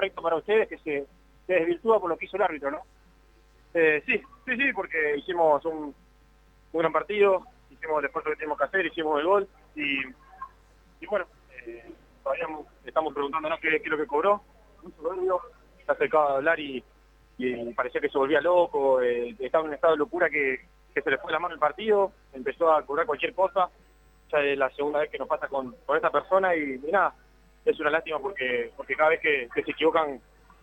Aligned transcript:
correcto 0.00 0.22
para 0.22 0.36
ustedes 0.36 0.66
que 0.66 0.78
se, 0.78 1.06
se 1.46 1.52
desvirtúa 1.52 2.00
por 2.00 2.08
lo 2.08 2.16
que 2.16 2.24
hizo 2.24 2.38
el 2.38 2.42
árbitro, 2.42 2.70
¿no? 2.70 2.80
Eh, 3.74 4.02
sí, 4.06 4.18
sí, 4.46 4.56
sí, 4.56 4.72
porque 4.74 5.18
hicimos 5.18 5.62
un, 5.66 5.94
gran 6.72 6.90
partido, 6.90 7.44
hicimos 7.68 7.98
el 7.98 8.06
esfuerzo 8.06 8.30
que 8.30 8.36
teníamos 8.36 8.56
que 8.56 8.64
hacer, 8.64 8.86
hicimos 8.86 9.20
el 9.20 9.26
gol 9.26 9.48
y, 9.76 11.06
bueno, 11.06 11.26
eh, 11.66 11.92
todavía 12.22 12.46
estamos 12.86 13.12
preguntándonos 13.12 13.60
qué, 13.60 13.68
qué 13.68 13.84
es 13.84 13.88
lo 13.88 13.98
que 13.98 14.06
cobró. 14.06 14.40
Soberbio, 14.96 15.38
se 15.84 15.92
acercaba 15.92 16.30
a 16.30 16.36
hablar 16.36 16.58
y, 16.58 16.82
parecía 17.76 18.00
que 18.00 18.08
se 18.08 18.18
volvía 18.18 18.40
loco, 18.40 19.02
eh, 19.02 19.36
estaba 19.38 19.64
en 19.64 19.68
un 19.68 19.74
estado 19.74 19.92
de 19.92 19.98
locura 19.98 20.30
que, 20.30 20.60
que 20.94 21.02
se 21.02 21.10
le 21.10 21.18
fue 21.18 21.30
la 21.30 21.38
mano 21.38 21.52
el 21.52 21.60
partido, 21.60 22.12
empezó 22.32 22.72
a 22.72 22.86
cobrar 22.86 23.04
cualquier 23.04 23.34
cosa, 23.34 23.68
ya 24.32 24.38
es 24.40 24.56
la 24.56 24.70
segunda 24.70 25.00
vez 25.00 25.10
que 25.10 25.18
nos 25.18 25.28
pasa 25.28 25.46
con, 25.48 25.74
con 25.84 25.96
esta 25.96 26.10
persona 26.10 26.54
y, 26.56 26.80
y 26.82 26.90
nada, 26.90 27.14
es 27.64 27.78
una 27.80 27.90
lástima 27.90 28.18
porque 28.18 28.70
porque 28.76 28.94
cada 28.96 29.10
vez 29.10 29.20
que, 29.20 29.48
que 29.54 29.62
se 29.62 29.70
equivocan 29.72 30.20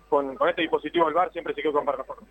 con, 0.09 0.35
con 0.35 0.49
este 0.49 0.61
dispositivo 0.61 1.05
del 1.05 1.13
VAR 1.15 1.31
siempre 1.31 1.53
se 1.53 1.59
equivocan 1.61 1.85
para 1.85 1.97
nosotros. 1.99 2.27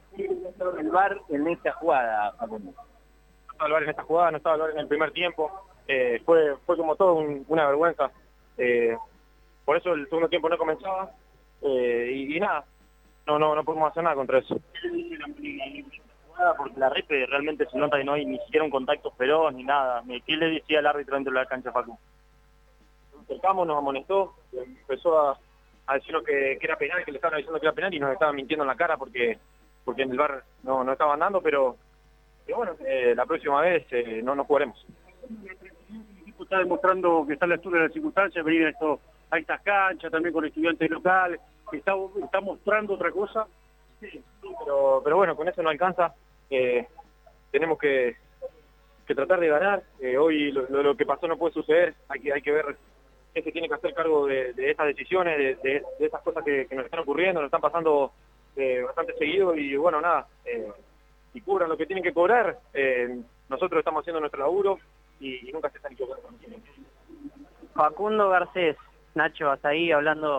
El 0.80 0.91
VAR 0.91 1.19
en 1.29 1.47
esta 1.48 1.73
jugada, 1.73 2.33
Facundo. 2.33 2.73
No 2.73 3.52
estaba 3.52 3.66
el 3.66 3.73
VAR 3.73 3.83
en 3.84 3.91
esta 3.91 4.02
jugada, 4.02 4.30
no 4.30 4.37
estaba 4.38 4.55
el 4.57 4.60
VAR 4.62 4.71
en 4.71 4.79
el 4.79 4.88
primer 4.88 5.10
tiempo, 5.12 5.51
eh, 5.87 6.21
fue 6.24 6.57
fue 6.66 6.77
como 6.77 6.97
todo 6.97 7.15
un- 7.15 7.45
una 7.48 7.66
vergüenza. 7.66 8.10
Eh, 8.59 8.97
por 9.65 9.77
eso 9.77 9.93
el 9.93 10.05
segundo 10.09 10.29
tiempo 10.29 10.48
no 10.48 10.57
comenzaba 10.59 11.10
eh, 11.62 12.10
y, 12.12 12.37
y 12.37 12.41
nada, 12.41 12.65
no 13.27 13.38
no 13.38 13.55
no 13.55 13.65
podemos 13.65 13.91
hacer 13.91 14.02
nada 14.02 14.15
contra 14.16 14.38
eso. 14.38 14.59
Porque 16.59 16.79
la 16.79 16.91
repe 16.91 17.24
realmente 17.27 17.66
se 17.66 17.79
nota 17.79 17.96
que 17.96 18.05
no 18.05 18.12
hay 18.12 18.27
ni 18.27 18.38
siquiera 18.41 18.65
un 18.65 18.71
contacto 18.71 19.10
feroz 19.12 19.55
ni 19.55 19.65
nada. 19.65 20.02
¿Qué 20.27 20.37
le 20.37 20.46
decía 20.51 20.80
al 20.80 20.87
árbitro 20.87 21.15
dentro 21.15 21.33
de 21.33 21.41
la 21.41 21.46
cancha, 21.46 21.73
Facu? 21.73 21.98
Acercamos, 23.27 23.66
nos 23.66 23.79
amonestó, 23.79 24.35
empezó 24.53 25.19
a, 25.19 25.39
a 25.87 25.95
decirnos 25.95 26.23
que, 26.25 26.57
que 26.59 26.66
era 26.66 26.77
penal, 26.77 27.05
que 27.05 27.12
le 27.12 27.19
estaban 27.19 27.37
diciendo 27.39 27.61
que 27.61 27.66
era 27.66 27.75
penal 27.75 27.93
y 27.95 27.99
nos 28.01 28.12
estaban 28.12 28.35
mintiendo 28.37 28.65
en 28.65 28.69
la 28.69 28.77
cara 28.77 28.97
porque 28.97 29.39
porque 29.85 30.02
en 30.02 30.11
el 30.11 30.19
bar 30.19 30.43
no, 30.65 30.83
no 30.83 30.93
estaban 30.93 31.21
dando, 31.21 31.41
pero, 31.41 31.77
pero 32.45 32.59
bueno, 32.59 32.73
eh, 32.85 33.15
la 33.16 33.24
próxima 33.24 33.60
vez 33.60 33.87
eh, 33.93 34.21
no 34.23 34.35
nos 34.35 34.46
jugaremos. 34.49 34.85
El 35.88 36.18
equipo 36.23 36.43
está 36.43 36.59
demostrando 36.59 37.24
que 37.24 37.35
está 37.35 37.45
a 37.45 37.49
la 37.49 37.55
altura 37.55 37.79
de 37.79 37.85
las 37.85 37.93
circunstancias, 37.93 38.45
venir 38.45 38.66
a, 38.66 38.71
esto, 38.71 38.99
a 39.30 39.38
estas 39.38 39.61
canchas, 39.63 40.11
también 40.11 40.33
con 40.33 40.45
estudiantes 40.45 40.90
locales, 40.90 41.40
está, 41.73 41.95
está 42.23 42.40
mostrando 42.40 42.95
otra 42.95 43.13
cosa. 43.13 43.46
Sí, 44.01 44.21
pero, 44.65 45.01
pero 45.05 45.16
bueno, 45.16 45.37
con 45.37 45.46
eso 45.49 45.63
no 45.63 45.68
alcanza. 45.71 46.13
Eh, 46.51 46.85
tenemos 47.52 47.79
que, 47.79 48.16
que 49.07 49.15
tratar 49.15 49.38
de 49.38 49.49
ganar. 49.49 49.85
Eh, 50.01 50.18
hoy 50.18 50.51
lo, 50.51 50.63
lo- 50.68 50.83
lo 50.83 50.96
que 50.96 51.07
pasó 51.07 51.29
no 51.29 51.37
puede 51.38 51.55
suceder. 51.55 51.95
Hay 52.09 52.21
que, 52.21 52.33
hay 52.33 52.43
que 52.43 52.51
ver 52.52 52.77
qué 53.37 53.42
se 53.42 53.52
tiene 53.52 53.68
que 53.68 53.74
hacer 53.74 53.92
cargo 53.92 54.26
de, 54.26 54.54
de 54.54 54.70
estas 54.70 54.87
decisiones, 54.87 55.37
de, 55.37 55.56
de, 55.62 55.84
estas 55.98 56.23
cosas 56.23 56.42
que, 56.42 56.66
que 56.66 56.74
nos 56.74 56.87
están 56.87 57.01
ocurriendo, 57.01 57.43
nos 57.43 57.48
están 57.48 57.60
pasando 57.60 58.12
eh, 58.56 58.80
bastante 58.82 59.12
seguido 59.18 59.54
y 59.54 59.76
bueno, 59.76 60.01
nada, 60.01 60.26
eh, 60.46 60.73
si 61.34 61.43
cubran 61.43 61.68
lo 61.68 61.76
que 61.76 61.84
tienen 61.84 62.02
que 62.02 62.15
cobrar, 62.15 62.59
eh, 62.73 63.20
nosotros 63.51 63.80
estamos 63.80 64.00
haciendo 64.00 64.20
nuestro 64.20 64.41
laburo 64.41 64.78
y, 65.20 65.47
y 65.47 65.53
nunca 65.53 65.69
se 65.69 65.76
están 65.76 65.93
equivocando. 65.93 66.31
Facundo 67.75 68.31
Garcés, 68.31 68.78
Nacho, 69.15 69.50
hasta 69.50 69.69
ahí 69.69 69.93
hablando 69.93 70.38